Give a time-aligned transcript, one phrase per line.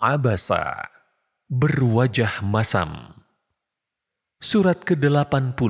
[0.00, 0.88] Abasa,
[1.52, 3.20] berwajah masam.
[4.40, 5.60] Surat ke-80,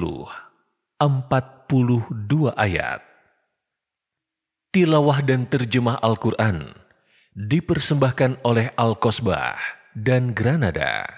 [1.02, 3.02] 42 ayat.
[4.70, 6.78] Tilawah dan terjemah Al-Quran
[7.34, 9.58] dipersembahkan oleh Al-Kosbah
[9.98, 11.10] dan Granada.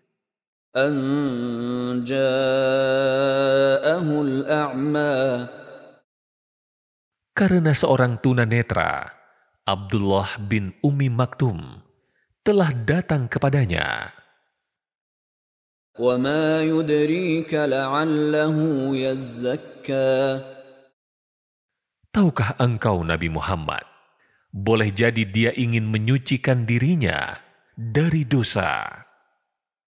[7.34, 9.14] Karena seorang tunanetra,
[9.70, 11.86] Abdullah bin Umi Maktum,
[12.42, 14.23] telah datang kepadanya.
[15.99, 18.57] وما يدريك لعله
[18.97, 20.19] يزكى
[22.09, 23.85] Tahukah engkau Nabi Muhammad,
[24.51, 27.37] boleh jadi dia ingin menyucikan dirinya
[27.77, 29.05] dari dosa.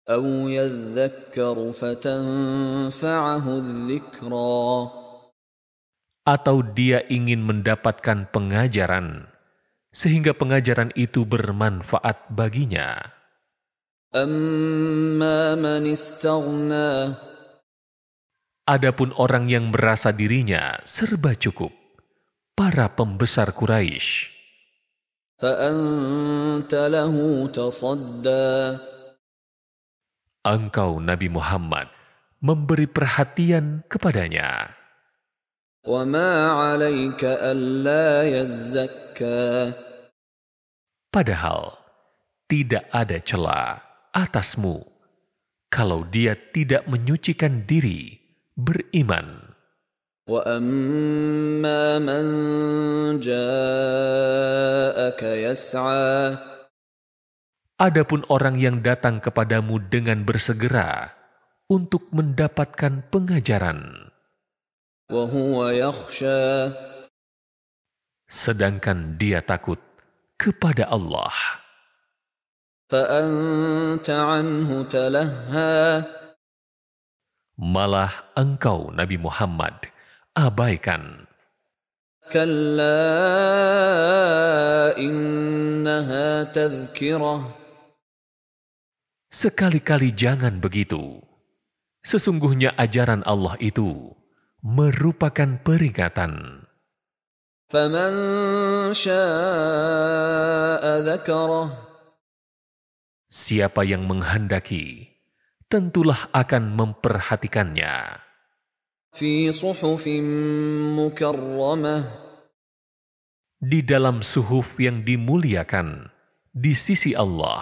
[0.09, 4.63] أو يذكر فتنفعه الذكرى
[6.21, 9.25] Atau dia ingin mendapatkan pengajaran,
[9.89, 13.14] sehingga pengajaran itu bermanfaat baginya.
[18.66, 21.70] Adapun orang yang merasa dirinya serba cukup,
[22.56, 24.32] para pembesar Quraisy.
[30.46, 31.86] Engkau Nabi Muhammad
[32.40, 34.72] memberi perhatian kepadanya.
[41.12, 41.60] Padahal
[42.50, 44.83] tidak ada celah atasmu
[45.71, 48.19] kalau dia tidak menyucikan diri
[48.59, 49.51] beriman.
[50.29, 52.23] وأما من
[53.19, 56.37] جاءك يسعى
[57.81, 61.17] Adapun orang yang datang kepadamu dengan bersegera
[61.65, 64.05] untuk mendapatkan pengajaran,
[65.09, 66.77] وهو يخشى
[68.29, 69.81] sedangkan dia takut
[70.37, 71.61] kepada Allah, فأنت عنه تلهى
[77.61, 79.75] malah engkau Nabi Muhammad
[80.35, 81.31] abaikan.
[82.31, 83.03] كلا
[84.95, 87.37] إنها تذكرة
[89.31, 91.23] Sekali-kali jangan begitu.
[92.03, 94.11] Sesungguhnya ajaran Allah itu
[94.59, 96.67] merupakan peringatan.
[97.71, 98.11] فمن
[98.91, 101.84] شاء ذكره
[103.35, 105.07] Siapa yang menghendaki,
[105.71, 108.19] tentulah akan memperhatikannya.
[109.11, 110.07] في صحف
[110.99, 111.95] مكرمة
[113.61, 116.09] Di dalam suhuf yang dimuliakan
[116.49, 117.61] di sisi Allah,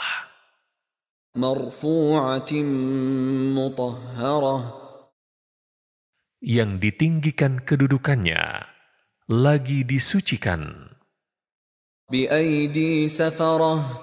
[1.36, 2.52] مرفوعة
[3.54, 4.58] مطهرة
[6.40, 8.64] yang ditinggikan kedudukannya,
[9.28, 10.90] lagi disucikan
[12.10, 14.03] بأيدي سفرة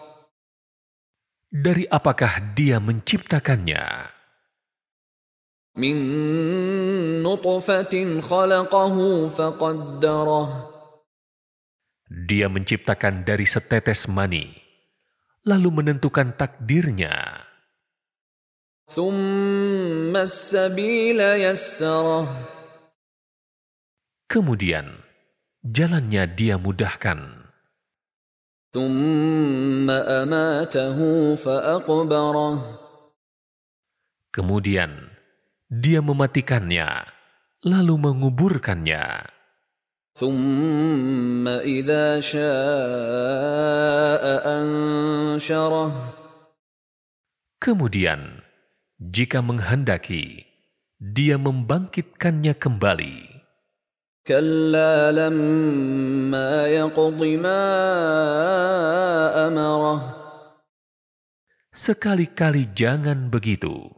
[1.51, 4.07] dari apakah dia menciptakannya.
[12.11, 14.47] Dia menciptakan dari setetes mani,
[15.43, 17.43] lalu menentukan takdirnya.
[24.27, 24.87] Kemudian,
[25.63, 27.50] jalannya dia mudahkan.
[34.31, 34.91] Kemudian
[35.67, 37.03] dia mematikannya,
[37.67, 39.27] lalu menguburkannya.
[47.59, 48.21] Kemudian,
[49.03, 50.47] jika menghendaki,
[50.95, 53.30] dia membangkitkannya kembali.
[54.26, 57.62] كلا لما يقض ما
[59.48, 60.00] أمره
[61.76, 63.92] Sekali-kali jangan begitu.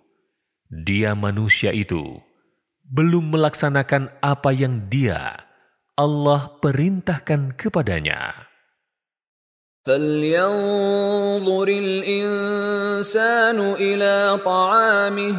[0.66, 2.18] Dia manusia itu
[2.82, 5.46] belum melaksanakan apa yang Dia,
[5.94, 8.48] Allah, perintahkan kepadanya.
[9.88, 15.36] فلينظر الإنسان إلى طعامه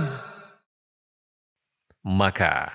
[1.99, 2.73] Maka,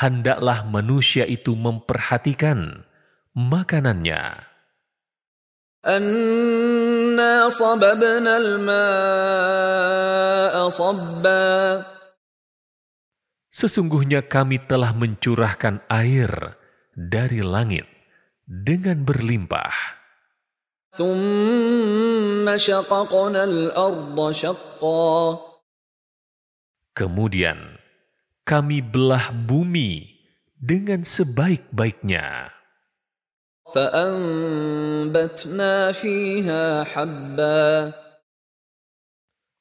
[0.00, 2.88] hendaklah manusia itu memperhatikan
[3.36, 4.48] makanannya.
[13.50, 16.32] Sesungguhnya kami telah mencurahkan air
[16.96, 17.84] dari langit
[18.48, 20.00] dengan berlimpah.
[26.90, 27.79] Kemudian
[28.50, 30.10] kami belah bumi
[30.58, 32.50] dengan sebaik-baiknya.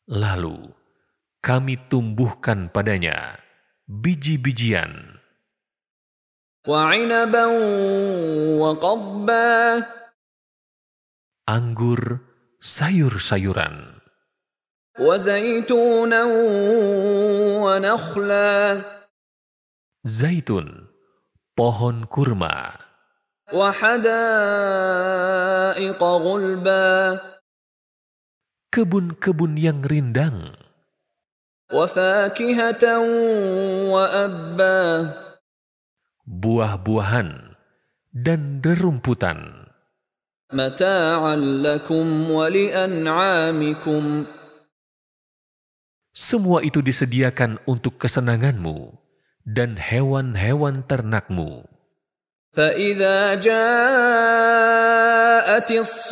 [0.10, 0.58] Lalu
[1.38, 3.38] kami tumbuhkan padanya
[3.86, 5.22] biji-bijian.
[11.46, 12.02] Anggur,
[12.58, 13.99] sayur-sayuran.
[14.99, 16.23] وزيتونا
[17.59, 18.83] ونخلا
[20.07, 20.87] zaitun,
[21.59, 22.79] pohon kurma,
[23.51, 24.41] وحدائق
[25.99, 27.21] غلبا
[28.71, 30.55] kebun-kebun yang rindang,
[31.75, 32.85] وفاكهة
[33.91, 35.11] وأبا
[36.23, 37.59] buah-buahan,
[38.15, 39.65] dan derumputan.
[40.55, 44.03] متاعا لكم ولأنعامكم
[46.15, 48.95] Semua itu disediakan untuk kesenanganmu
[49.43, 51.67] dan hewan-hewan ternakmu.
[52.55, 53.61] فإذا جاءت
[55.75, 56.07] الصاخة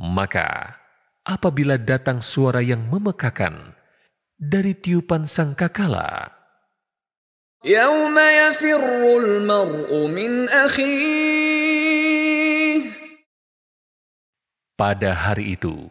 [0.00, 0.80] Maka,
[1.28, 3.76] apabila datang suara yang memekakan
[4.40, 6.40] dari tiupan sangkakala,
[7.64, 8.80] يوم يفر
[9.20, 11.33] المرء من أخيه
[14.75, 15.87] Pada hari itu,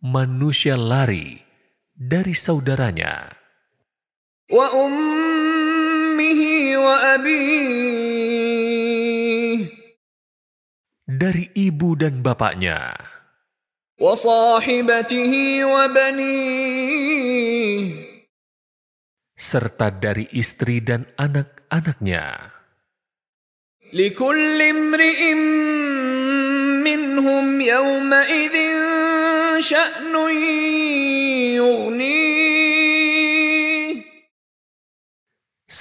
[0.00, 1.36] manusia lari
[1.92, 3.28] dari saudaranya.
[4.48, 7.20] Wa ummihi wa.
[11.04, 12.96] Dari ibu dan bapaknya.
[14.00, 16.40] Wa sahibatihi wa bani.
[19.36, 22.56] Serta dari istri dan anak-anaknya.
[26.85, 28.55] منهم يومئذ
[29.59, 30.15] شأن
[31.57, 32.41] يغنيه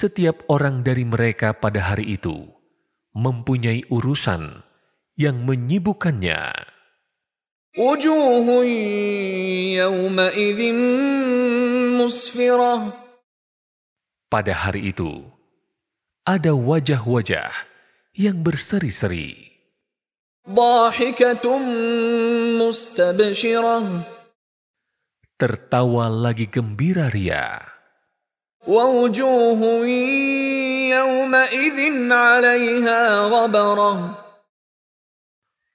[0.00, 2.48] Setiap orang dari mereka pada hari itu
[3.12, 4.64] mempunyai urusan
[5.20, 6.72] yang menyibukkannya.
[7.76, 8.48] وجوه
[9.76, 10.60] يومئذ
[12.00, 12.76] مسفرة
[14.30, 15.26] Pada hari itu,
[16.22, 17.50] ada wajah-wajah
[18.14, 19.53] yang berseri-seri, ضاحكة مستبشرة
[25.41, 27.65] Tertawa lagi gembira ria.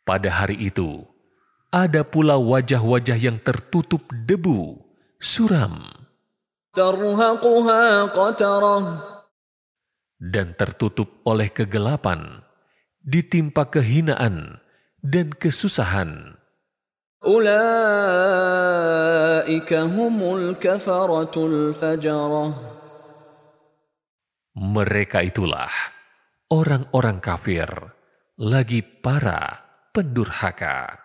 [0.06, 1.02] Pada hari itu,
[1.74, 4.78] ada pula wajah-wajah yang tertutup debu,
[5.18, 5.82] suram.
[10.14, 12.46] Dan tertutup oleh kegelapan,
[13.00, 14.60] ditimpa kehinaan,
[15.00, 16.36] dan kesusahan.
[24.56, 25.72] Mereka itulah
[26.52, 27.68] orang-orang kafir,
[28.36, 30.99] lagi para pendurhaka.